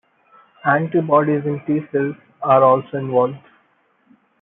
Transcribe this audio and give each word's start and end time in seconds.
Antibodies 0.65 1.45
and 1.45 1.61
T 1.67 1.79
cells 1.91 2.15
are 2.41 2.63
also 2.63 2.97
involved. 2.97 3.37